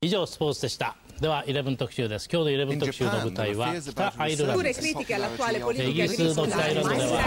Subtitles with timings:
[0.00, 7.18] 以上スポーツでしたでは11特集です今日の11特集の舞台は北アイルランドですイギリスの北アイルランドでは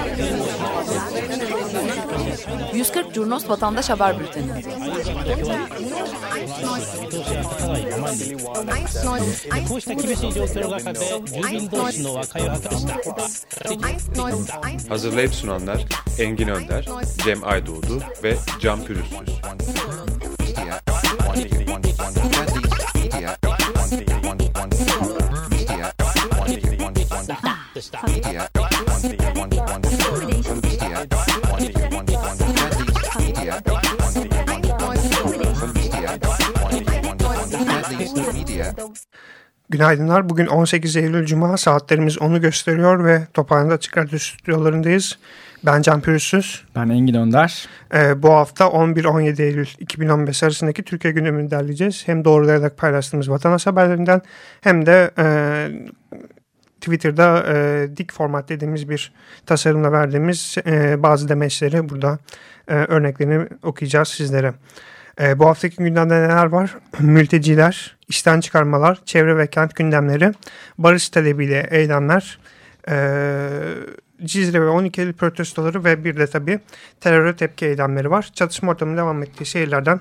[2.71, 4.51] 140 Curnos Vatandaş Haber Bülteni.
[14.89, 15.85] Hazırlayıp sunanlar
[16.19, 16.85] Engin Önder,
[17.23, 19.29] Cem Aydoğdu ve Can Pürüzsüz.
[39.71, 40.29] Günaydınlar.
[40.29, 45.17] Bugün 18 Eylül Cuma saatlerimiz onu gösteriyor ve Tophane'de Açık Radyo stüdyolarındayız.
[45.65, 46.63] Ben Can Pürüzsüz.
[46.75, 47.67] Ben Engin Önder.
[47.93, 52.07] Ee, bu hafta 11-17 Eylül 2015 arasındaki Türkiye gündemini derleyeceğiz.
[52.07, 54.21] Hem doğrulayarak paylaştığımız vatandaş haberlerinden
[54.61, 55.25] hem de e,
[56.81, 59.13] Twitter'da e, dik format dediğimiz bir
[59.45, 62.19] tasarımla verdiğimiz e, bazı demeçleri burada
[62.67, 64.53] e, örneklerini okuyacağız sizlere.
[65.19, 66.77] E, bu haftaki gündemde neler var?
[66.99, 70.31] Mülteciler, işten çıkarmalar, çevre ve kent gündemleri,
[70.77, 72.39] barış talebiyle eylemler,
[72.89, 73.49] e,
[74.23, 76.59] Cizre ve 12 Eylül protestoları ve bir de tabii
[76.99, 78.31] teröre tepki eylemleri var.
[78.33, 79.99] Çatışma ortamının devam ettiği şehirlerden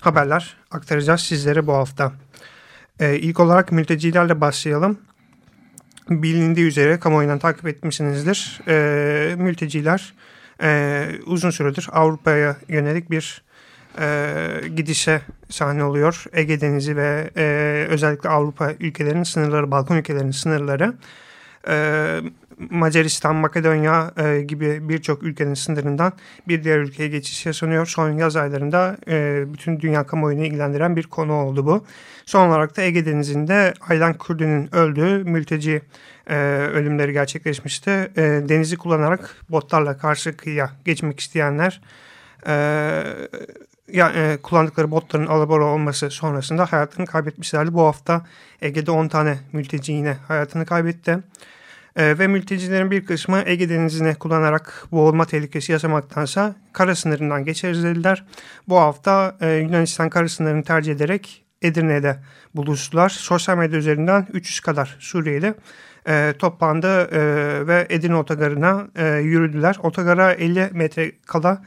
[0.00, 2.12] haberler aktaracağız sizlere bu hafta.
[3.00, 4.98] E, ilk olarak mültecilerle başlayalım.
[6.10, 8.60] Bilindiği üzere kamuoyundan takip etmişsinizdir.
[8.68, 10.14] E, mülteciler
[10.62, 13.42] e, uzun süredir Avrupa'ya yönelik bir
[14.00, 16.24] e, gidişe sahne oluyor.
[16.32, 20.94] Ege Denizi ve e, özellikle Avrupa ülkelerinin sınırları, Balkan ülkelerinin sınırları
[21.68, 22.20] e,
[22.70, 26.12] Macaristan, Makedonya e, gibi birçok ülkenin sınırından
[26.48, 27.86] bir diğer ülkeye geçiş yaşanıyor.
[27.86, 31.84] Son yaz aylarında e, bütün dünya kamuoyunu ilgilendiren bir konu oldu bu.
[32.26, 35.82] Son olarak da Ege Denizi'nde Aylan Kürdi'nin öldüğü mülteci
[36.26, 36.36] e,
[36.74, 37.90] ölümleri gerçekleşmişti.
[37.90, 41.80] E, denizi kullanarak botlarla karşı kıyıya geçmek isteyenler
[42.46, 42.52] e,
[43.88, 47.74] ya, e, kullandıkları botların alabora olması sonrasında hayatını kaybetmişlerdi.
[47.74, 48.26] Bu hafta
[48.62, 51.18] Ege'de 10 tane mülteci yine hayatını kaybetti.
[51.96, 58.24] E, ve mültecilerin bir kısmı Ege Denizi'ne kullanarak boğulma tehlikesi yaşamaktansa kara sınırından geçeriz dediler.
[58.68, 62.16] Bu hafta e, Yunanistan kara sınırını tercih ederek Edirne'de
[62.54, 63.08] buluştular.
[63.08, 65.54] Sosyal medya üzerinden 300 kadar Suriyeli
[66.08, 67.20] e, toplandı e,
[67.66, 69.76] ve Edirne otogarına e, yürüdüler.
[69.82, 71.62] Otogara 50 metre kala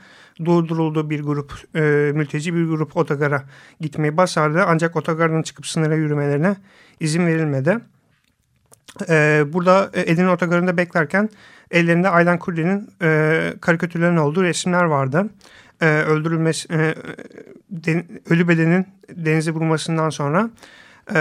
[0.45, 3.43] durduruldu bir grup e, mülteci bir grup otogara
[3.81, 4.63] gitmeyi başardı.
[4.67, 6.55] Ancak otogardan çıkıp sınıra yürümelerine
[6.99, 7.77] izin verilmedi.
[9.09, 11.29] E, burada Edirne otogarında beklerken
[11.71, 15.29] ellerinde Aylan Kurdi'nin e, karikatürlerinin olduğu resimler vardı.
[15.81, 16.95] E, öldürülmesi, e,
[17.69, 20.49] den, ölü bedenin denize vurmasından sonra
[21.15, 21.19] e,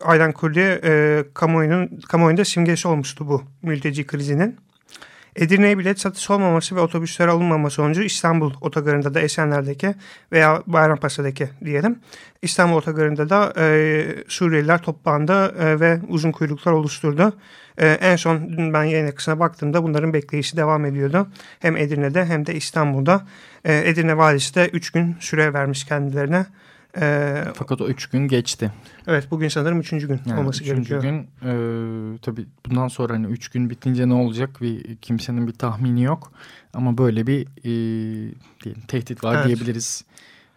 [0.00, 4.56] Aylan Kurdi e, kamuoyunun, kamuoyunda simgesi olmuştu bu mülteci krizinin.
[5.36, 9.94] Edirne'ye bilet satışı olmaması ve otobüsler alınmaması sonucu İstanbul otogarında da Esenler'deki
[10.32, 11.98] veya Bayrampaşa'daki diyelim
[12.42, 17.32] İstanbul otogarında da e, Suriyeliler toplandı e, ve uzun kuyruklar oluşturdu.
[17.78, 21.28] E, en son dün ben yayın akısına baktığımda bunların bekleyişi devam ediyordu.
[21.60, 23.26] Hem Edirne'de hem de İstanbul'da.
[23.64, 26.46] E, Edirne valisi de 3 gün süre vermiş kendilerine.
[27.00, 28.72] Ee, Fakat o üç gün geçti.
[29.06, 31.00] Evet bugün sanırım üçüncü gün yani olması üçüncü gerekiyor.
[31.00, 35.52] Üçüncü gün e, tabii bundan sonra hani üç gün bitince ne olacak bir kimsenin bir
[35.52, 36.32] tahmini yok.
[36.74, 37.70] Ama böyle bir e,
[38.64, 39.46] diyelim, tehdit var evet.
[39.46, 40.04] diyebiliriz.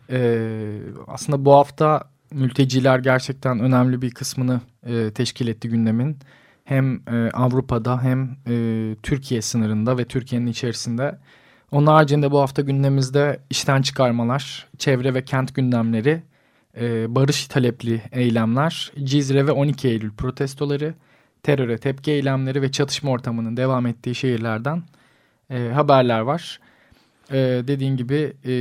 [0.09, 6.17] E, aslında bu hafta mülteciler gerçekten önemli bir kısmını e, teşkil etti gündemin.
[6.63, 11.19] Hem e, Avrupa'da hem e, Türkiye sınırında ve Türkiye'nin içerisinde.
[11.71, 16.23] Onun haricinde bu hafta gündemimizde işten çıkarmalar, çevre ve kent gündemleri
[16.77, 20.93] e, barış talepli eylemler, Cizre ve 12 Eylül protestoları,
[21.43, 24.83] teröre tepki eylemleri ve çatışma ortamının devam ettiği şehirlerden
[25.49, 26.59] e, haberler var.
[27.31, 27.37] E,
[27.67, 28.53] dediğin gibi e,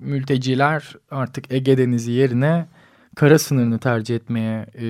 [0.00, 2.66] mülteciler artık Ege Denizi yerine
[3.18, 4.84] kara sınırını tercih etmeye e,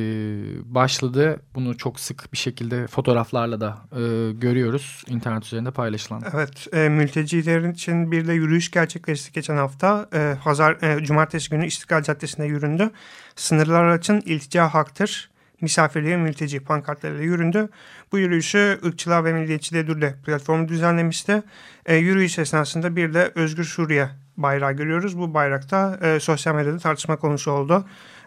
[0.74, 1.40] başladı.
[1.54, 6.22] Bunu çok sık bir şekilde fotoğraflarla da e, görüyoruz internet üzerinde paylaşılan.
[6.34, 10.08] Evet, e, mültecilerin için bir de yürüyüş gerçekleşti geçen hafta.
[10.14, 12.90] E, Hazar, e, Cumartesi günü İstiklal Caddesi'nde yüründü.
[13.36, 15.30] Sınırlar açın iltica haktır.
[15.60, 17.68] Misafirliğe mülteci pankartlarıyla yüründü.
[18.12, 21.42] Bu yürüyüşü ırkçılığa ve milliyetçiliğe dürle platformu düzenlemişti.
[21.86, 25.18] E, yürüyüş esnasında bir de Özgür Suriye bayrağı görüyoruz.
[25.18, 27.84] Bu bayrakta e, sosyal medyada tartışma konusu oldu.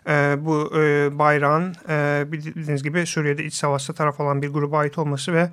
[0.07, 4.97] E, bu e, bayrağın e, bildiğiniz gibi Suriye'de iç savaşta taraf olan bir gruba ait
[4.97, 5.49] olması ve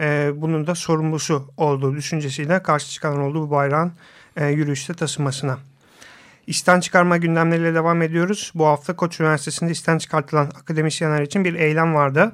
[0.00, 3.92] e, bunun da sorumlusu olduğu düşüncesiyle karşı çıkan olduğu bu bayrağın
[4.36, 5.58] e, yürüyüşte taşınmasına.
[6.46, 8.52] İşten çıkarma gündemleriyle devam ediyoruz.
[8.54, 12.32] Bu hafta Koç Üniversitesi'nde işten çıkartılan akademisyenler için bir eylem vardı.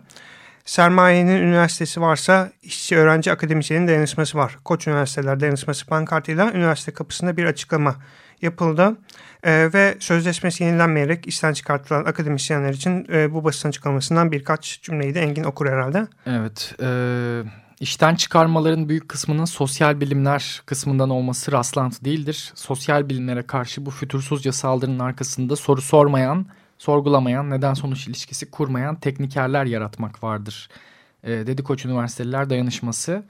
[0.65, 4.59] Sermayenin üniversitesi varsa işçi öğrenci akademisyenin dayanışması var.
[4.65, 7.97] Koç Üniversiteler dayanışması pankartıyla üniversite kapısında bir açıklama
[8.43, 8.97] yapıldı.
[9.43, 15.21] E, ve sözleşmesi yenilenmeyerek işten çıkartılan akademisyenler için e, bu basın açıklamasından birkaç cümleyi de
[15.21, 16.07] Engin okur herhalde.
[16.27, 16.75] Evet.
[16.83, 16.89] E,
[17.81, 22.53] işten çıkarmaların büyük kısmının sosyal bilimler kısmından olması rastlantı değildir.
[22.55, 26.47] Sosyal bilimlere karşı bu fütursuzca saldırının arkasında soru sormayan,
[26.79, 30.69] sorgulamayan, neden sonuç ilişkisi kurmayan teknikerler yaratmak vardır.
[31.25, 33.25] E, dedi Üniversiteliler Dayanışması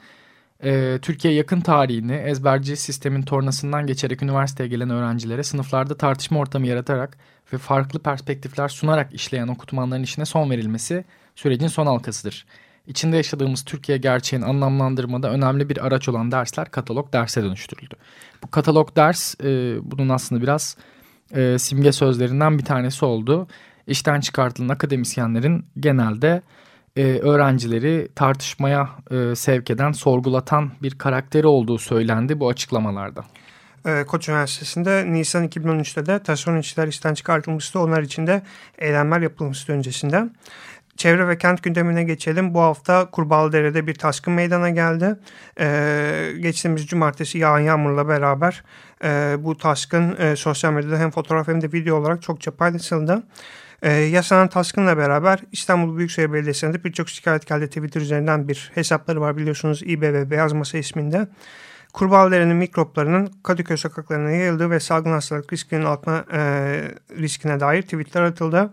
[0.64, 7.18] e, Türkiye yakın tarihini ezberci sistemin tornasından geçerek üniversiteye gelen öğrencilere sınıflarda tartışma ortamı yaratarak
[7.52, 12.46] ve farklı perspektifler sunarak işleyen okutmanların işine son verilmesi sürecin son halkasıdır.
[12.86, 17.94] İçinde yaşadığımız Türkiye gerçeğini anlamlandırmada önemli bir araç olan dersler katalog derse dönüştürüldü.
[18.42, 20.76] Bu katalog ders e, bunun aslında biraz
[21.34, 23.48] e, simge sözlerinden bir tanesi oldu.
[23.86, 26.42] İşten çıkartılan akademisyenlerin genelde
[26.96, 33.24] e, öğrencileri tartışmaya e, sevk eden, sorgulatan bir karakteri olduğu söylendi bu açıklamalarda.
[33.86, 37.80] E, Koç Üniversitesi'nde Nisan 2013'te de işçiler işten çıkartılmıştı.
[37.80, 38.42] Onlar için de
[38.78, 40.28] eylemler yapılmıştı öncesinde.
[40.96, 42.54] Çevre ve kent gündemine geçelim.
[42.54, 45.16] Bu hafta Kurbağalıdere'de bir taşkın meydana geldi.
[45.60, 48.64] Ee, geçtiğimiz cumartesi yağan yağmurla beraber
[49.04, 53.22] e, bu taşkın e, sosyal medyada hem fotoğraf hem de video olarak çokça paylaşıldı.
[53.84, 57.66] Ee, yaşanan taskınla beraber İstanbul Büyükşehir Belediyesi'nde birçok şikayet geldi.
[57.66, 61.28] Twitter üzerinden bir hesapları var biliyorsunuz İBB Beyaz Masa isminde.
[61.92, 66.40] Kurbağalarının mikroplarının Kadıköy sokaklarına yayıldığı ve salgın hastalık riskinin artma e,
[67.18, 68.72] riskine dair tweetler atıldı.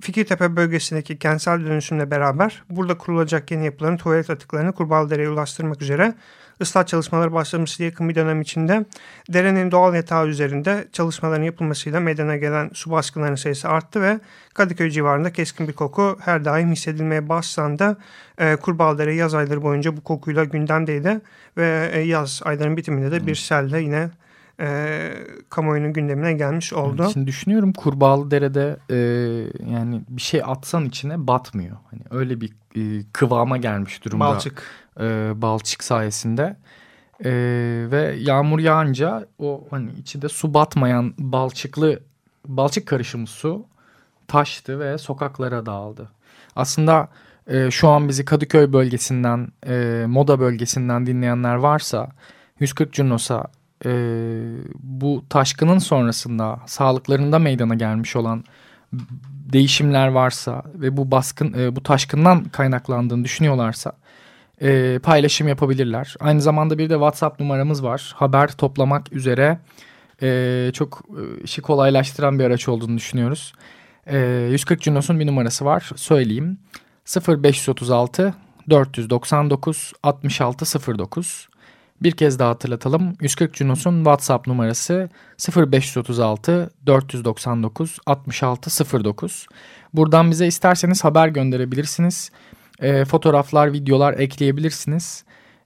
[0.00, 6.14] Fikirtepe bölgesindeki kentsel dönüşümle beraber burada kurulacak yeni yapıların tuvalet atıklarını Kurbağalıdere'ye ulaştırmak üzere
[6.60, 8.84] ıslah çalışmaları başlaması yakın bir dönem içinde
[9.32, 14.20] derenin doğal yatağı üzerinde çalışmaların yapılmasıyla meydana gelen su baskınlarının sayısı arttı ve
[14.54, 17.98] Kadıköy civarında keskin bir koku her daim hissedilmeye başlandı.
[18.38, 21.20] E, Kurbağadere yaz ayları boyunca bu kokuyla gündemdeydi
[21.56, 24.10] ve e, yaz aylarının bitiminde de bir selle yine
[24.60, 25.10] e,
[25.50, 27.08] kamuoyunun gündemine gelmiş oldu.
[27.12, 28.96] Şimdi düşünüyorum Kurbağalı Dere'de e,
[29.70, 31.76] yani bir şey atsan içine batmıyor.
[31.90, 34.24] Hani öyle bir e, kıvama gelmiş durumda.
[34.24, 34.85] Balçık.
[35.00, 36.56] E, balçık sayesinde.
[37.24, 37.30] E,
[37.90, 42.00] ve yağmur yağınca o hani içinde su batmayan balçıklı
[42.48, 43.66] balçık karışımı su
[44.28, 46.10] taştı ve sokaklara dağıldı.
[46.56, 47.08] Aslında
[47.46, 52.08] e, şu an bizi Kadıköy bölgesinden, e, Moda bölgesinden dinleyenler varsa
[52.60, 53.44] 140 Cunos'a
[53.84, 53.90] e,
[54.78, 58.44] bu taşkının sonrasında sağlıklarında meydana gelmiş olan
[59.52, 63.92] değişimler varsa ve bu baskın e, bu taşkından kaynaklandığını düşünüyorlarsa
[64.62, 66.14] e, paylaşım yapabilirler.
[66.20, 68.12] Aynı zamanda bir de WhatsApp numaramız var.
[68.16, 69.58] Haber toplamak üzere
[70.22, 73.52] e, çok e, işi kolaylaştıran bir araç olduğunu düşünüyoruz.
[74.06, 74.18] E,
[74.50, 75.90] 140 Cunos'un bir numarası var.
[75.96, 76.58] Söyleyeyim.
[77.28, 78.34] 0536
[78.70, 81.48] 499 6609
[82.02, 83.12] bir kez daha hatırlatalım.
[83.20, 85.10] 140 Cunos'un WhatsApp numarası
[85.56, 89.46] 0536 499 6609.
[89.94, 92.30] Buradan bize isterseniz haber gönderebilirsiniz.
[92.80, 95.24] E, fotoğraflar, videolar ekleyebilirsiniz.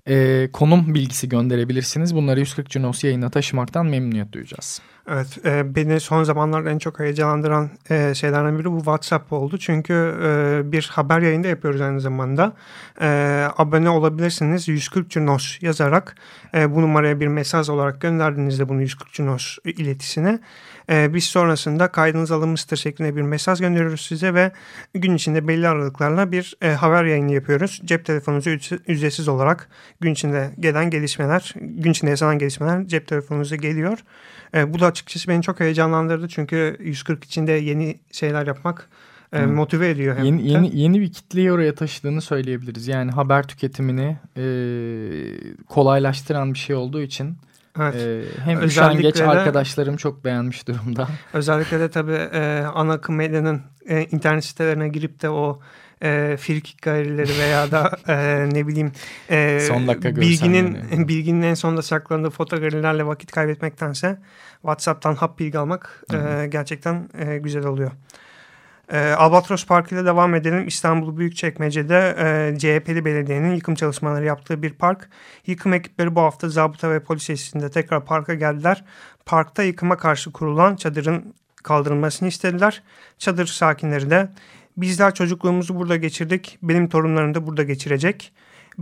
[0.08, 2.14] E, konum bilgisi gönderebilirsiniz.
[2.14, 4.80] Bunları 140 Cunos yayına taşımaktan memnuniyet duyacağız.
[5.08, 9.58] Evet, e, beni son zamanlarda en çok heyecanlandıran e, şeylerden biri bu WhatsApp oldu.
[9.58, 9.92] Çünkü
[10.22, 12.52] e, bir haber yayında yapıyoruz aynı zamanda.
[13.00, 13.06] E,
[13.58, 16.16] abone olabilirsiniz 140 Cunos yazarak
[16.54, 20.40] e, bu numaraya bir mesaj olarak gönderdiğinizde bunu 140 Cunos iletisine
[20.90, 24.52] e, biz sonrasında kaydınız alınmıştır şeklinde bir mesaj gönderiyoruz size ve
[24.94, 27.80] gün içinde belli aralıklarla bir e, haber yayını yapıyoruz.
[27.84, 28.50] Cep telefonunuza
[28.86, 29.68] ücretsiz olarak
[30.00, 33.98] gün içinde gelen gelişmeler, gün içinde yaşanan gelişmeler cep telefonunuza geliyor.
[34.54, 38.88] E, bu da açıkçası beni çok heyecanlandırdı çünkü 140 içinde yeni şeyler yapmak
[39.32, 40.16] e, motive ediyor.
[40.16, 42.88] Hem yeni, yeni, yeni bir kitleyi oraya taşıdığını söyleyebiliriz.
[42.88, 44.44] Yani haber tüketimini e,
[45.68, 47.36] kolaylaştıran bir şey olduğu için
[47.78, 47.94] Evet.
[47.94, 51.08] Ee, hem üşengeç de, arkadaşlarım çok beğenmiş durumda.
[51.32, 55.60] Özellikle de tabii e, ana akım medyanın e, internet sitelerine girip de o
[56.02, 58.92] e, frikik galerileri veya da e, ne bileyim
[59.30, 61.08] e, Son dakika bilginin yani.
[61.08, 64.18] bilginin en sonunda saklandığı fotoğraflarla vakit kaybetmektense
[64.62, 67.90] WhatsApp'tan hap bilgi almak e, gerçekten e, güzel oluyor.
[68.90, 70.68] E, Albatros Parkı ile devam edelim.
[70.68, 75.08] İstanbul Büyükçekmece'de e, CHP'li belediyenin yıkım çalışmaları yaptığı bir park.
[75.46, 78.84] Yıkım ekipleri bu hafta zabıta ve polis eşliğinde tekrar parka geldiler.
[79.26, 82.82] Parkta yıkıma karşı kurulan çadırın kaldırılmasını istediler.
[83.18, 84.28] Çadır sakinleri de
[84.76, 86.58] bizler çocukluğumuzu burada geçirdik.
[86.62, 88.32] Benim torunlarım da burada geçirecek.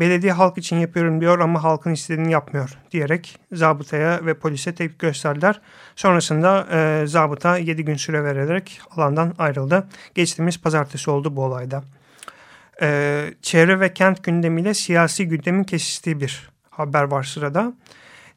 [0.01, 5.61] Belediye halk için yapıyorum diyor ama halkın istediğini yapmıyor diyerek zabıtaya ve polise tepki gösterdiler.
[5.97, 9.89] Sonrasında e, zabıta 7 gün süre vererek alandan ayrıldı.
[10.15, 11.85] Geçtiğimiz pazartesi oldu bu olayda.
[12.83, 17.73] E, çevre ve kent gündemiyle siyasi gündemin kesiştiği bir haber var sırada.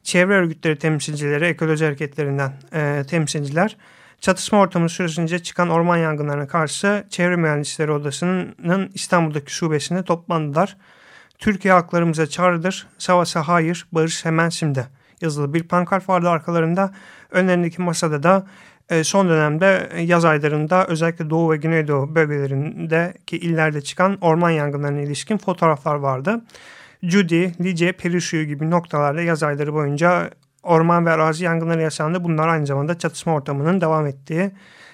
[0.02, 3.76] Çevre örgütleri temsilcileri, ekoloji hareketlerinden e, temsilciler
[4.22, 10.76] Çatışma ortamı süresince çıkan orman yangınlarına karşı Çevre Mühendisleri Odası'nın İstanbul'daki şubesinde toplandılar.
[11.42, 14.86] Türkiye haklarımıza çağrıdır, savaşa hayır, barış hemen şimdi
[15.20, 16.92] yazılı bir pankart vardı arkalarında.
[17.30, 18.46] Önlerindeki masada da
[18.90, 25.38] e, son dönemde yaz aylarında özellikle Doğu ve Güneydoğu bölgelerindeki illerde çıkan orman yangınlarına ilişkin
[25.38, 26.44] fotoğraflar vardı.
[27.02, 30.30] Judy, Lice, Perişuyu gibi noktalarda yaz ayları boyunca
[30.62, 32.24] orman ve arazi yangınları yaşandı.
[32.24, 34.50] Bunlar aynı zamanda çatışma ortamının devam ettiği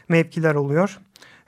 [0.08, 0.98] mevkiler oluyor.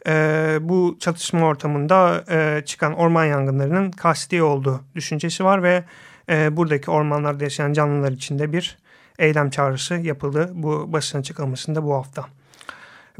[0.07, 5.85] E, bu çatışma ortamında e, çıkan orman yangınlarının kasti olduğu düşüncesi var ve
[6.29, 8.79] e, buradaki ormanlarda yaşayan canlılar için de bir
[9.19, 12.27] eylem çağrısı yapıldı bu basın açıklamasında bu hafta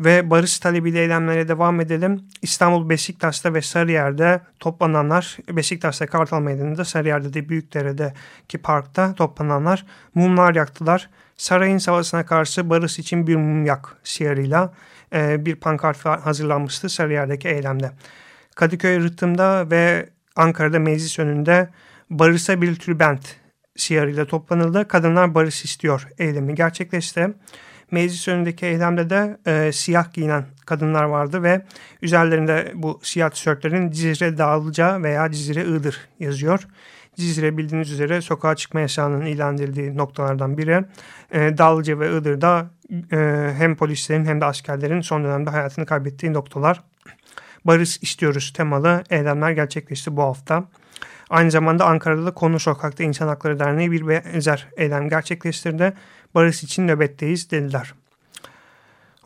[0.01, 2.25] ve barış talebiyle eylemlere devam edelim.
[2.43, 11.11] İstanbul Beşiktaş'ta ve Sarıyer'de toplananlar, Beşiktaş'ta Kartal Meydanı'nda, Sarıyer'de de Büyükdere'deki parkta toplananlar mumlar yaktılar.
[11.37, 14.73] Sarayın savaşına karşı barış için bir mum yak şiarıyla
[15.15, 17.91] e, bir pankart hazırlanmıştı Sarıyer'deki eylemde.
[18.55, 21.69] Kadıköy Rıhtım'da ve Ankara'da meclis önünde
[22.11, 23.37] barışa bir tülbent
[23.77, 24.89] şiarıyla toplanıldı.
[24.89, 27.29] Kadınlar barış istiyor eylemi gerçekleşti.
[27.91, 31.63] Meclis önündeki eylemde de e, siyah giyinen kadınlar vardı ve
[32.03, 36.67] üzerlerinde bu siyah tişörtlerin Cizre Dağlıca veya Cizre Iğdır yazıyor.
[37.17, 40.85] Cizre bildiğiniz üzere sokağa çıkma yasağının ilan edildiği noktalardan biri.
[41.33, 42.71] E, Dağlıca ve Iğdır'da
[43.13, 46.83] e, hem polislerin hem de askerlerin son dönemde hayatını kaybettiği noktalar.
[47.65, 50.65] Barış istiyoruz temalı eylemler gerçekleşti bu hafta.
[51.31, 55.93] Aynı zamanda Ankara'da da Konu Sokak'ta İnsan Hakları Derneği bir benzer eylem gerçekleştirdi
[56.35, 57.95] barış için nöbetteyiz dediler.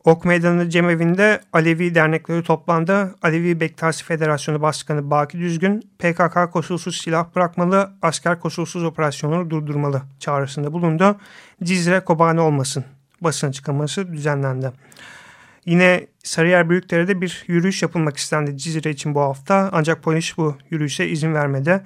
[0.05, 3.15] Ok Meydanı Cemevi'nde Alevi dernekleri toplandı.
[3.23, 10.73] Alevi Bektaşi Federasyonu Başkanı Baki Düzgün, PKK koşulsuz silah bırakmalı, asker koşulsuz operasyonları durdurmalı çağrısında
[10.73, 11.17] bulundu.
[11.63, 12.85] Cizre Kobane olmasın
[13.25, 14.73] basın açıklaması düzenlendi.
[15.67, 21.07] Yine Sarıyer Büyükdere'de bir yürüyüş yapılmak istendi Cizre için bu hafta ancak polis bu yürüyüşe
[21.07, 21.83] izin vermedi.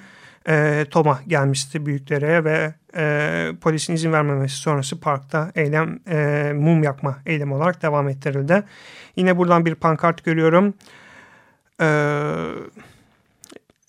[0.48, 7.18] E, Toma gelmişti Büyükdere'ye ve e, polisin izin vermemesi sonrası parkta eylem e, mum yakma
[7.26, 8.62] eylemi olarak devam ettirildi.
[9.16, 10.74] Yine buradan bir pankart görüyorum.
[11.80, 11.86] E,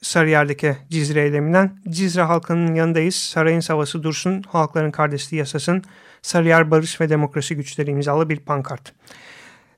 [0.01, 1.79] Sarıyer'deki Cizre eyleminden.
[1.89, 3.15] Cizre halkının yanındayız.
[3.15, 4.44] Sarayın savası dursun.
[4.48, 5.84] Halkların kardeşliği yasasın.
[6.22, 8.94] Sarıyer Barış ve Demokrasi Güçleri imzalı bir pankart.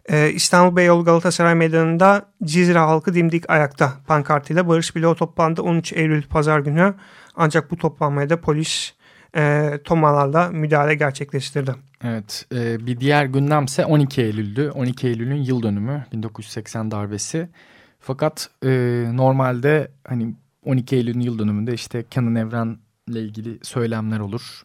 [0.09, 6.23] Ee, İstanbul Beyoğlu Galatasaray Meydanı'nda Cizre halkı dimdik ayakta pankartıyla Barış Bloğu toplandı 13 Eylül
[6.23, 6.93] pazar günü.
[7.35, 8.93] Ancak bu toplanmaya da polis
[9.35, 11.75] e, tomalarla müdahale gerçekleştirdi.
[12.03, 14.71] Evet e, bir diğer gündemse 12 Eylül'dü.
[14.71, 17.49] 12 Eylül'ün yıl dönümü 1980 darbesi.
[18.01, 18.70] Fakat e,
[19.13, 20.34] normalde hani
[20.65, 22.77] 12 Eylül'ün yıl dönümünde işte Kenan Evren'le
[23.08, 24.63] ilgili söylemler olur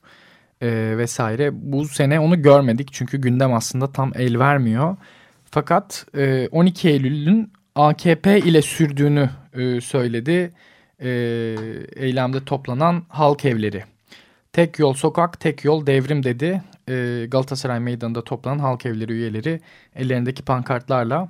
[0.61, 1.50] e, vesaire.
[1.52, 4.97] Bu sene onu görmedik çünkü gündem aslında tam el vermiyor.
[5.45, 10.52] Fakat e, 12 Eylül'ün AKP ile sürdüğünü e, söyledi
[11.00, 11.09] e,
[11.97, 13.85] eylemde toplanan halk evleri.
[14.52, 16.62] Tek yol sokak, tek yol devrim dedi.
[16.88, 19.61] E, Galatasaray Meydanı'nda toplanan halk evleri üyeleri
[19.97, 21.28] ellerindeki pankartlarla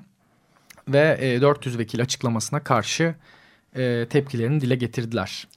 [0.89, 3.15] ve e, 400 vekil açıklamasına karşı
[3.77, 5.49] e, tepkilerini dile getirdiler.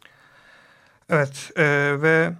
[1.10, 1.66] Evet e,
[2.02, 2.32] ve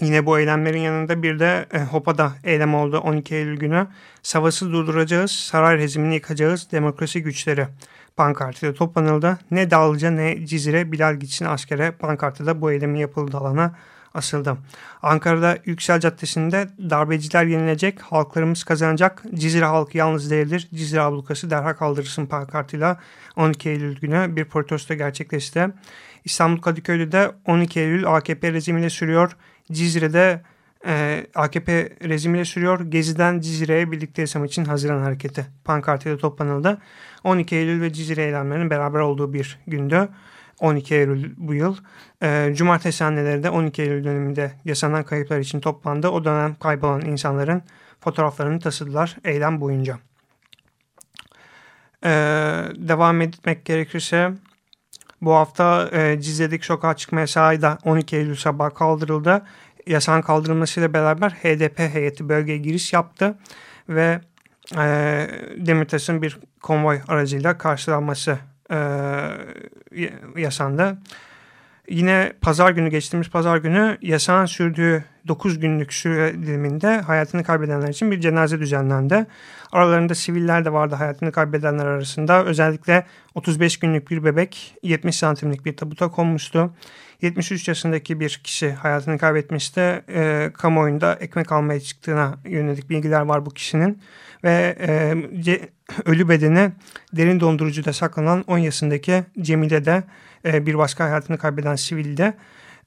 [0.00, 3.86] yine bu eylemlerin yanında bir de e, HOPA'da eylem oldu 12 Eylül günü.
[4.22, 7.66] Savaşı durduracağız, saray rejimini yıkacağız, demokrasi güçleri
[8.16, 9.38] pankartıyla toplanıldı.
[9.50, 13.74] Ne Dallıca ne Cizre Bilal gitsin askere pankartıda bu eylemin yapıldığı alana
[14.14, 14.56] asıldı.
[15.02, 22.26] Ankara'da Yüksel Caddesi'nde darbeciler yenilecek, halklarımız kazanacak, Cizre halkı yalnız değildir, Cizre ablukası derhal kaldırırsın
[22.26, 23.00] pankartıyla
[23.36, 25.68] 12 Eylül günü bir protesto gerçekleşti.
[26.24, 29.36] İstanbul Kadıköy'de de 12 Eylül AKP rejimiyle sürüyor.
[29.72, 30.42] Cizre'de
[30.86, 32.80] e, AKP rejimiyle sürüyor.
[32.80, 36.78] Gezi'den Cizre'ye birlikte yaşam için Haziran Hareketi pankartıyla toplanıldı.
[37.24, 40.08] 12 Eylül ve Cizre eylemlerinin beraber olduğu bir gündü.
[40.62, 41.76] 12 Eylül bu yıl.
[42.22, 46.08] E, Cumartesi anneleri de 12 Eylül döneminde yaşanan kayıplar için toplandı.
[46.08, 47.62] O dönem kaybolan insanların
[48.00, 49.98] fotoğraflarını taşıdılar eylem boyunca.
[52.04, 52.10] E,
[52.76, 54.32] devam etmek gerekirse
[55.22, 59.42] bu hafta e, Cizre'deki sokağa çıkma yasağı da 12 Eylül sabah kaldırıldı.
[59.86, 63.38] Yasağın kaldırılmasıyla beraber HDP heyeti bölgeye giriş yaptı
[63.88, 64.20] ve
[64.76, 64.82] e,
[65.56, 68.38] Demirtaş'ın bir konvoy aracıyla karşılanması
[68.70, 68.76] e,
[70.36, 70.98] yaşandı.
[71.88, 78.10] Yine pazar günü geçtiğimiz pazar günü yasağın sürdüğü 9 günlük süre diliminde hayatını kaybedenler için
[78.10, 79.26] bir cenaze düzenlendi.
[79.72, 82.44] Aralarında siviller de vardı hayatını kaybedenler arasında.
[82.44, 86.70] Özellikle 35 günlük bir bebek 70 santimlik bir tabuta konmuştu.
[87.22, 89.80] 73 yaşındaki bir kişi hayatını kaybetmişti.
[90.08, 94.02] E, kamuoyunda ekmek almaya çıktığına yönelik bilgiler var bu kişinin.
[94.44, 95.14] Ve e,
[96.04, 96.72] ölü bedeni
[97.12, 100.02] derin dondurucuda saklanan 10 yaşındaki Cemile de
[100.44, 102.34] e, bir başka hayatını kaybeden sivilde.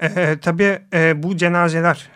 [0.02, 2.10] E, tabii e, bu cenazeler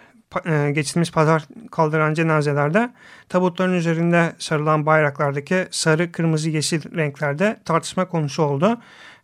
[0.45, 2.89] e, geçtiğimiz pazar kaldıran cenazelerde
[3.29, 8.77] tabutların üzerinde sarılan bayraklardaki sarı, kırmızı, yeşil renklerde tartışma konusu oldu.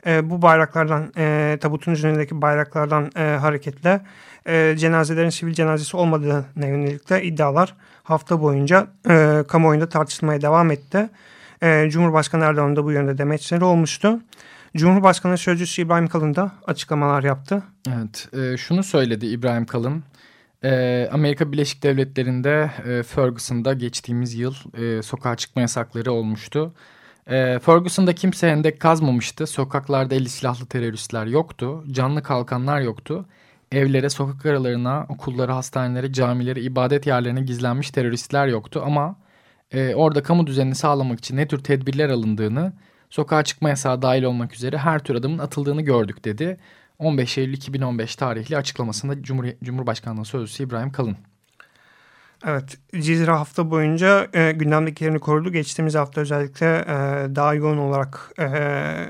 [0.06, 4.02] E, bu bayraklardan, e, tabutun üzerindeki bayraklardan e, hareketle
[4.48, 11.10] e, cenazelerin sivil cenazesi olmadığına yönelik de iddialar hafta boyunca e, kamuoyunda tartışılmaya devam etti.
[11.64, 14.20] E, Cumhurbaşkanı Erdoğan da bu yönde demeçleri olmuştu.
[14.76, 17.64] Cumhurbaşkanı Sözcüsü İbrahim Kalın da açıklamalar yaptı.
[17.90, 20.04] Evet, e, şunu söyledi İbrahim Kalın.
[20.64, 26.74] E, Amerika Birleşik Devletleri'nde e, Ferguson'da geçtiğimiz yıl e, sokağa çıkma yasakları olmuştu.
[27.28, 29.48] E, Ferguson'da kimse hendek kazmamıştı.
[29.48, 31.84] Sokaklarda eli silahlı teröristler yoktu.
[31.92, 33.26] Canlı kalkanlar yoktu.
[33.72, 38.82] Evlere, sokak aralarına, okullara, hastanelere, camilere, ibadet yerlerine gizlenmiş teröristler yoktu.
[38.86, 39.16] Ama
[39.72, 42.74] e, orada kamu düzenini sağlamak için ne tür tedbirler alındığını,
[43.10, 46.58] sokağa çıkma yasağı dahil olmak üzere her tür adımın atıldığını gördük dedi.
[47.00, 51.18] 15 Eylül 2015 tarihli açıklamasında Cumhur Cumhurbaşkanlığı Sözcüsü İbrahim Kalın.
[52.48, 55.52] Evet, Cizre hafta boyunca e, gündemdeki yerini korudu.
[55.52, 58.48] Geçtiğimiz hafta özellikle e, daha yoğun olarak e,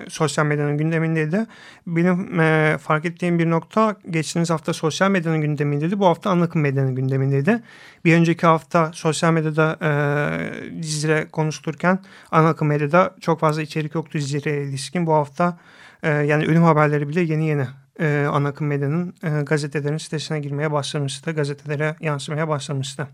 [0.09, 1.45] sosyal medyanın gündemindeydi.
[1.87, 5.99] Benim e, fark ettiğim bir nokta geçtiğimiz hafta sosyal medyanın gündemindeydi.
[5.99, 7.63] Bu hafta akım medyanın gündemindeydi.
[8.05, 11.99] Bir önceki hafta sosyal medyada e, Cizre konuşulurken
[12.31, 15.07] ana akım medyada çok fazla içerik yoktu Cizre'ye ilişkin.
[15.07, 15.57] Bu hafta
[16.03, 17.67] e, yani ölüm haberleri bile yeni yeni
[17.99, 21.31] e, ana akım medyanın e, gazetelerin sitesine girmeye başlamıştı.
[21.31, 23.07] Gazetelere yansımaya başlamıştı.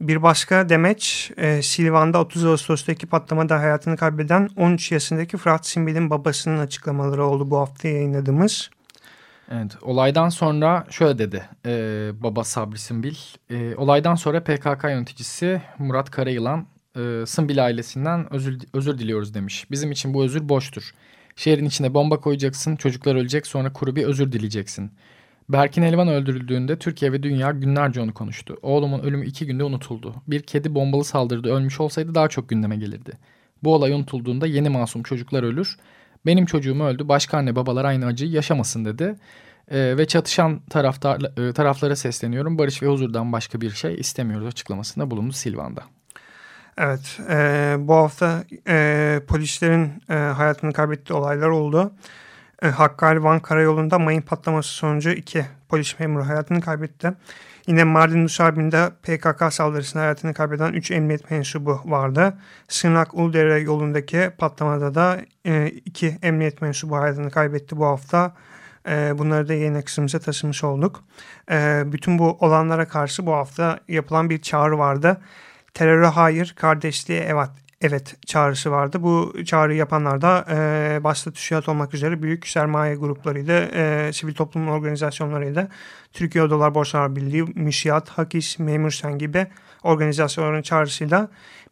[0.00, 6.58] Bir başka demeç e, Silvan'da 30 Ağustos'taki patlamada hayatını kaybeden 13 yaşındaki Fırat Simbil'in babasının
[6.58, 8.70] açıklamaları oldu bu hafta yayınladığımız.
[9.52, 11.70] Evet, olaydan sonra şöyle dedi e,
[12.22, 13.14] baba Sabri Simbil.
[13.50, 19.70] E, olaydan sonra PKK yöneticisi Murat Karayılan e, Simbil ailesinden özür, özür diliyoruz demiş.
[19.70, 20.94] Bizim için bu özür boştur.
[21.38, 24.90] Şehrin içine bomba koyacaksın, çocuklar ölecek sonra kuru bir özür dileyeceksin.
[25.48, 28.58] Berkin Elvan öldürüldüğünde Türkiye ve dünya günlerce onu konuştu.
[28.62, 30.14] Oğlumun ölümü iki günde unutuldu.
[30.26, 33.12] Bir kedi bombalı saldırıda ölmüş olsaydı daha çok gündeme gelirdi.
[33.62, 35.76] Bu olay unutulduğunda yeni masum çocuklar ölür.
[36.26, 39.14] Benim çocuğum öldü, başka anne babalar aynı acıyı yaşamasın dedi.
[39.70, 42.58] Ee, ve çatışan taraftar, e, taraflara sesleniyorum.
[42.58, 45.82] Barış ve huzurdan başka bir şey istemiyoruz açıklamasında bulundu Silvan'da.
[46.80, 51.92] Evet, e, bu hafta e, polislerin e, hayatını kaybettiği olaylar oldu.
[52.62, 57.12] E, Hakkari Van Karayolu'nda mayın patlaması sonucu iki polis memuru hayatını kaybetti.
[57.66, 62.34] Yine Mardin Nusaybin'de PKK saldırısında hayatını kaybeden 3 emniyet mensubu vardı.
[62.68, 68.34] Sırnak Uludere yolundaki patlamada da e, iki emniyet mensubu hayatını kaybetti bu hafta.
[68.88, 71.04] E, bunları da yayın kısmımıza taşımış olduk.
[71.50, 75.20] E, bütün bu olanlara karşı bu hafta yapılan bir çağrı vardı.
[75.78, 77.48] Teröre hayır, kardeşliğe evet,
[77.80, 79.02] evet çağrısı vardı.
[79.02, 84.68] Bu çağrı yapanlar da e, başta TÜSİAD olmak üzere büyük sermaye gruplarıyla, e, sivil toplum
[84.68, 85.68] organizasyonlarıyla
[86.12, 89.46] Türkiye Odalar Borsalar Birliği, Müşiyat, Hakis, Memursen gibi
[89.82, 91.28] organizasyonların çağrısıyla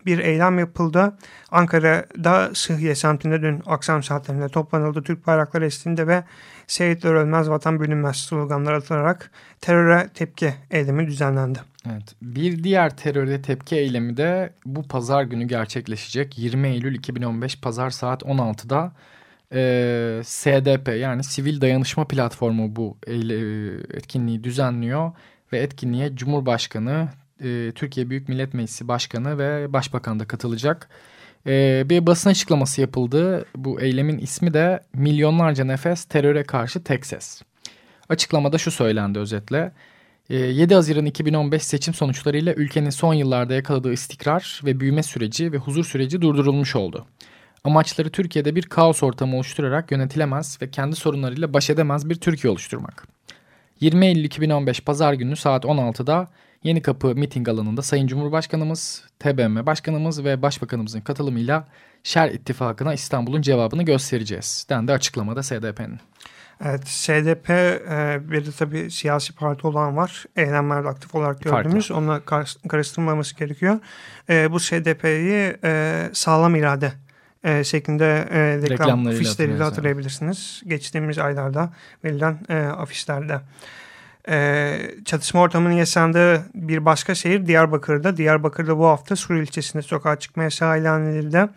[0.06, 1.18] bir eylem yapıldı.
[1.50, 5.02] Ankara'da Sıhhiye semtinde dün akşam saatlerinde toplanıldı.
[5.02, 6.24] Türk bayrakları eşliğinde ve
[6.66, 11.58] Seyitler ölmez, vatan bölünmez sloganlar atılarak teröre tepki eylemi düzenlendi.
[11.92, 12.14] Evet.
[12.22, 16.38] Bir diğer teröre tepki eylemi de bu pazar günü gerçekleşecek.
[16.38, 18.92] 20 Eylül 2015 pazar saat 16'da
[19.52, 25.12] e, SDP yani Sivil Dayanışma Platformu bu eyle, etkinliği düzenliyor.
[25.52, 27.08] Ve etkinliğe Cumhurbaşkanı,
[27.40, 30.88] e, Türkiye Büyük Millet Meclisi Başkanı ve Başbakan da katılacak.
[31.46, 33.46] E, bir basın açıklaması yapıldı.
[33.56, 37.42] Bu eylemin ismi de Milyonlarca Nefes Teröre Karşı Tek Ses.
[38.08, 39.72] Açıklamada şu söylendi özetle.
[40.28, 45.56] 7 ee, Haziran 2015 seçim sonuçlarıyla ülkenin son yıllarda yakaladığı istikrar ve büyüme süreci ve
[45.56, 47.06] huzur süreci durdurulmuş oldu.
[47.64, 53.08] Amaçları Türkiye'de bir kaos ortamı oluşturarak yönetilemez ve kendi sorunlarıyla baş edemez bir Türkiye oluşturmak.
[53.80, 56.28] 20 Eylül 2015 Pazar günü saat 16'da
[56.66, 61.68] Yeni Kapı miting alanında Sayın Cumhurbaşkanımız, TBMM Başkanımız ve Başbakanımızın katılımıyla
[62.02, 64.66] Şer İttifakı'na İstanbul'un cevabını göstereceğiz.
[64.70, 66.00] Dendi açıklamada SDP'nin.
[66.64, 70.24] Evet, SDP e, bir de tabii siyasi parti olan var.
[70.36, 71.88] Eylemlerde aktif olarak gördüğümüz.
[71.88, 71.96] Farklı.
[71.96, 72.20] Onunla
[72.68, 73.78] karıştırılmaması gerekiyor.
[74.28, 76.92] E, bu SDP'yi e, sağlam irade
[77.44, 80.62] e, şeklinde e, reklam afişleriyle hatırlayabilirsiniz.
[80.66, 81.72] Geçtiğimiz aylarda
[82.04, 83.40] verilen e, afişlerde.
[84.28, 88.16] E, çatışma ortamının yaşandığı bir başka şehir Diyarbakır'da.
[88.16, 91.48] Diyarbakır'da bu hafta Sur ilçesinde sokağa çıkma yasağı ilan edildi.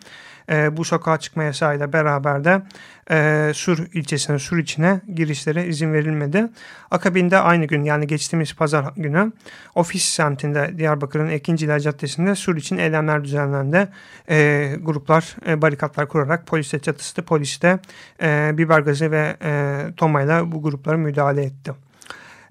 [0.50, 2.62] E, bu sokağa çıkma yasağıyla beraber de
[3.10, 6.48] e, Sur ilçesine, Sur içine girişlere izin verilmedi.
[6.90, 9.32] Akabinde aynı gün yani geçtiğimiz pazar günü
[9.74, 13.88] ofis semtinde Diyarbakır'ın Ekinciler Caddesi'nde Sur için eylemler düzenlendi.
[14.30, 17.22] E, gruplar e, barikatlar kurarak polise çatıştı.
[17.22, 17.78] Polis de
[18.22, 21.89] e, biber gazı ve e, tomayla bu gruplara müdahale etti.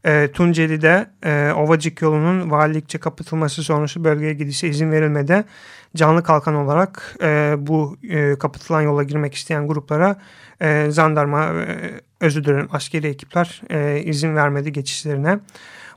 [0.05, 5.43] E, Tunceli'de e, Ovacık yolunun valilikçe kapatılması sonrası bölgeye gidişe izin verilmedi.
[5.95, 10.15] Canlı kalkan olarak e, bu e, kapatılan yola girmek isteyen gruplara
[10.61, 15.39] e, zandarma, e, özür dilerim askeri ekipler e, izin vermedi geçişlerine.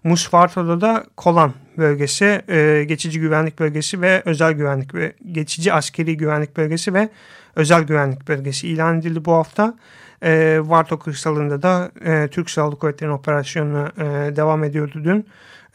[0.04, 6.56] Musfarta'da da Kolan bölgesi, e, geçici güvenlik bölgesi ve özel güvenlik ve geçici askeri güvenlik
[6.56, 7.08] bölgesi ve
[7.56, 9.74] özel güvenlik bölgesi ilan edildi bu hafta.
[10.22, 15.26] E, Varto kırsalında da e, Türk Silahlı Kuvvetleri'nin operasyonu e, devam ediyordu dün.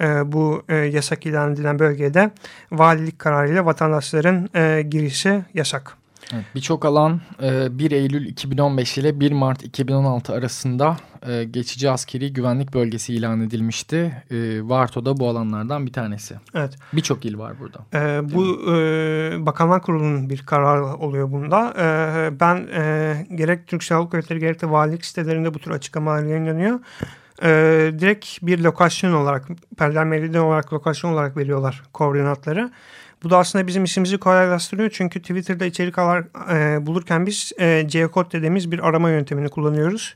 [0.02, 2.32] E, bu e, yasak ilan edilen bölgede
[2.72, 5.98] valilik kararıyla vatandaşların e, girişi yasak.
[6.34, 12.34] Evet, Birçok alan 1 e, Eylül 2015 ile 1 Mart 2016 arasında e, geçici askeri
[12.34, 14.24] güvenlik bölgesi ilan edilmişti.
[14.32, 14.36] E,
[14.70, 16.36] Varto da bu alanlardan bir tanesi.
[16.56, 16.76] Evet.
[16.94, 17.80] Birçok il var burada.
[17.94, 21.74] E, bu e, Bakanlar Kurulu'nun bir kararı oluyor bunda.
[21.78, 26.80] E, ben e, gerek Türk Silahlı Kuvvetleri gerek de valilik sitelerinde bu tür açıklamalar yayınlanıyor.
[27.44, 27.50] E,
[28.00, 32.72] direkt bir lokasyon olarak, Perler Meridyen olarak lokasyon olarak veriyorlar koordinatları.
[33.24, 34.90] Bu da aslında bizim işimizi kolaylaştırıyor.
[34.90, 40.16] Çünkü Twitter'da içerik alar, e, bulurken biz e, G-Code dediğimiz bir arama yöntemini kullanıyoruz.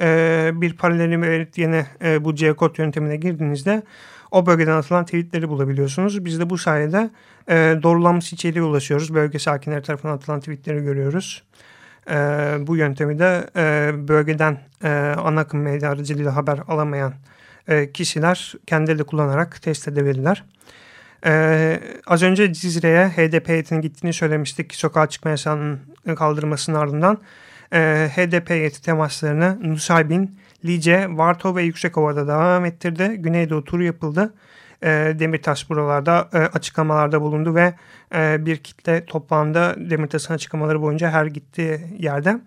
[0.00, 3.82] E, bir paralelini verip e, bu G-Code yöntemine girdiğinizde
[4.30, 6.24] o bölgeden atılan tweetleri bulabiliyorsunuz.
[6.24, 7.10] Biz de bu sayede
[7.48, 9.14] e, doğrulanmış içeriğe ulaşıyoruz.
[9.14, 11.42] Bölge sakinleri tarafından atılan tweetleri görüyoruz.
[12.10, 12.14] E,
[12.60, 14.88] bu yöntemi de e, bölgeden e,
[15.18, 17.14] ana akım medya aracılığıyla haber alamayan
[17.68, 20.44] e, kişiler kendileri kullanarak test edebilirler.
[21.26, 25.80] Ee, az önce Cizre'ye HDP heyetinin gittiğini söylemiştik sokağa çıkma yasağının
[26.16, 27.18] kaldırmasının ardından.
[27.72, 33.16] Ee, HDP heyeti temaslarını Nusaybin, Lice, Varto ve Yüksekova'da devam ettirdi.
[33.18, 34.34] Güneydoğu turu yapıldı.
[34.82, 37.74] Ee, Demirtaş buralarda e, açıklamalarda bulundu ve
[38.14, 42.40] e, bir kitle toplandı Demirtaş'ın açıklamaları boyunca her gittiği yerde.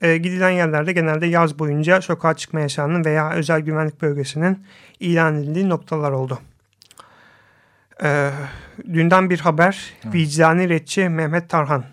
[0.00, 4.64] E, gidilen yerlerde genelde yaz boyunca sokağa çıkma yasağının veya özel güvenlik bölgesinin
[5.00, 6.38] ilan edildiği noktalar oldu.
[8.02, 8.30] E,
[8.92, 9.92] dünden bir haber.
[10.04, 10.14] Evet.
[10.14, 11.84] Vicdani retçi Mehmet Tarhan.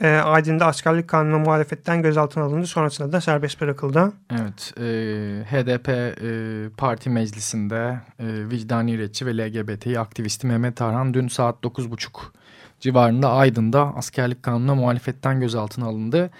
[0.00, 2.66] E, Aydın'da askerlik kanunu muhalefetten gözaltına alındı.
[2.66, 4.12] Sonrasında da serbest bırakıldı.
[4.30, 4.74] Evet.
[4.78, 4.84] E,
[5.50, 12.08] HDP e, parti meclisinde e, vicdani retçi ve LGBT aktivisti Mehmet Tarhan dün saat 9.30
[12.80, 16.30] civarında Aydın'da askerlik kanununa muhalefetten gözaltına alındı.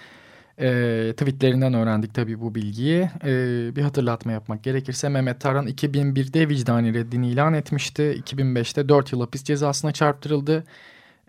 [0.59, 3.09] E, tweetlerinden öğrendik tabii bu bilgiyi.
[3.23, 3.29] E,
[3.75, 8.21] bir hatırlatma yapmak gerekirse Mehmet Tarhan 2001'de vicdani reddini ilan etmişti.
[8.25, 10.63] 2005'te 4 yıl hapis cezasına çarptırıldı.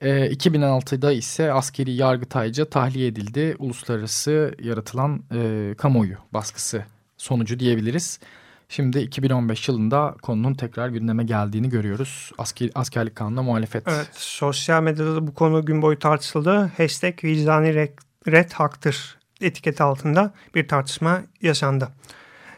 [0.03, 3.57] E, 2006'da ise askeri yargıtayca tahliye edildi.
[3.59, 6.85] Uluslararası yaratılan e, kamuoyu baskısı
[7.17, 8.21] sonucu diyebiliriz.
[8.69, 12.33] Şimdi 2015 yılında konunun tekrar gündeme geldiğini görüyoruz.
[12.39, 13.89] Asker, askerlik kanununa muhalefet.
[13.89, 16.71] Evet, sosyal medyada da bu konu gün boyu tartışıldı.
[16.77, 17.89] Hashtag vicdani
[18.27, 21.88] red haktır etiketi altında bir tartışma yaşandı.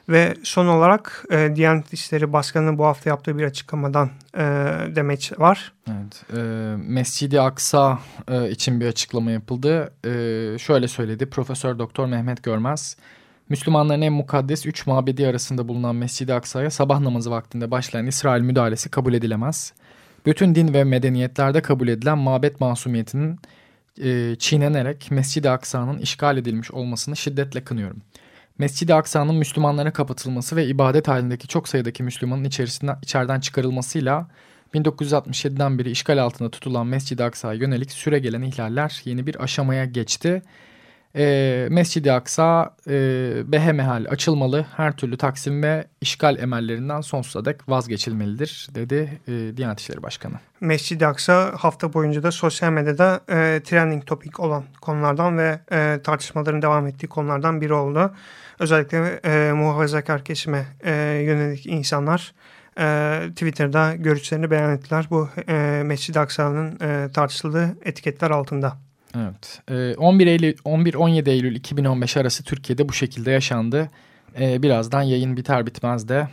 [0.09, 4.43] Ve son olarak e, Diyanet İşleri Başkanı'nın bu hafta yaptığı bir açıklamadan e,
[4.97, 5.73] demeç var.
[5.89, 6.41] Evet, e,
[6.77, 9.93] Mescid-i Aksa e, için bir açıklama yapıldı.
[10.05, 10.11] E,
[10.59, 12.97] şöyle söyledi Profesör Doktor Mehmet Görmez.
[13.49, 18.89] Müslümanların en mukaddes üç mabedi arasında bulunan Mescid-i Aksa'ya sabah namazı vaktinde başlayan İsrail müdahalesi
[18.91, 19.73] kabul edilemez.
[20.27, 23.41] Bütün din ve medeniyetlerde kabul edilen mabet masumiyetinin
[24.01, 28.03] e, çiğnenerek Mescid-i Aksa'nın işgal edilmiş olmasını şiddetle kınıyorum.
[28.59, 34.29] Mescid-i Aksa'nın Müslümanlara kapatılması ve ibadet halindeki çok sayıdaki Müslümanın içerisinden, içeriden çıkarılmasıyla
[34.75, 40.43] 1967'den beri işgal altında tutulan Mescid-i Aksa'ya yönelik süre gelen ihlaller yeni bir aşamaya geçti
[41.17, 42.93] e, Mescid-i Aksa e,
[43.53, 50.03] behemehal açılmalı, her türlü taksim ve işgal emellerinden sonsuza dek vazgeçilmelidir dedi e, Diyanet İşleri
[50.03, 50.35] Başkanı.
[50.61, 56.63] Mescid-i Aksa hafta boyunca da sosyal medyada e, trending topik olan konulardan ve e, tartışmaların
[56.63, 58.15] devam ettiği konulardan biri oldu.
[58.59, 60.93] Özellikle e, muhafazakar kesime e,
[61.27, 62.33] yönelik insanlar
[62.79, 65.07] e, Twitter'da görüşlerini beyan ettiler.
[65.11, 68.88] Bu e, Mescid-i Aksa'nın e, tartışıldığı etiketler altında.
[69.17, 69.63] Evet.
[69.99, 73.91] 11 Eylül 11-17 Eylül 2015 arası Türkiye'de bu şekilde yaşandı.
[74.41, 76.29] Ee, birazdan yayın biter bitmez de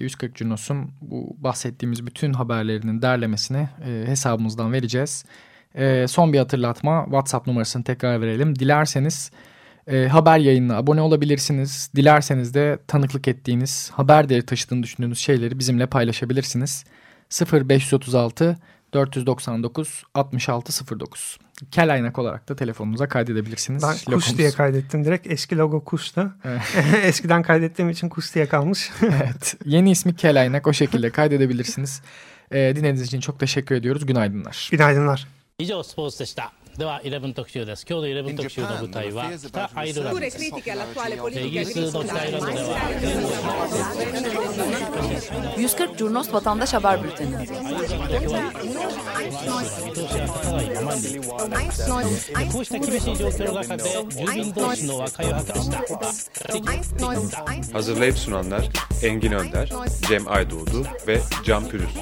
[0.00, 5.24] 140 Cunos'un bu bahsettiğimiz bütün haberlerinin derlemesini e, hesabımızdan vereceğiz.
[5.74, 8.58] E, son bir hatırlatma WhatsApp numarasını tekrar verelim.
[8.58, 9.30] Dilerseniz
[9.86, 11.90] e, haber yayınına abone olabilirsiniz.
[11.96, 16.84] Dilerseniz de tanıklık ettiğiniz haber değeri taşıdığını düşündüğünüz şeyleri bizimle paylaşabilirsiniz.
[17.52, 18.56] 0536
[18.93, 21.37] 499 6609.
[21.71, 23.83] Kel aynak olarak da telefonunuza kaydedebilirsiniz.
[23.83, 24.25] Ben Logomuz.
[24.27, 25.27] Kuş diye kaydettim direkt.
[25.27, 26.33] Eski logo Kuş'tu.
[26.43, 26.61] Evet.
[27.03, 28.91] Eskiden kaydettiğim için Kuş diye kalmış.
[29.01, 29.55] evet.
[29.65, 32.01] Yeni ismi Kel aynak o şekilde kaydedebilirsiniz.
[32.51, 34.05] Ee, dinlediğiniz için çok teşekkür ediyoruz.
[34.05, 34.69] Günaydınlar.
[34.71, 35.27] Günaydınlar.
[35.61, 36.51] 以上スポーツでした。
[36.77, 42.79] では11特集です今日の11特集の舞台は北アイルランドですイギリスの北アイルランドでは
[45.57, 47.45] 140 Curnos Vatandaş Haber Bülteni
[52.51, 55.81] こうした厳しい状況の中で住民同士の和解を図りした
[57.73, 58.69] Hazırlayıp sunanlar
[59.03, 59.69] Engin Önder,
[60.07, 62.01] Cem Aydoğdu ve Can Pürüzsüz.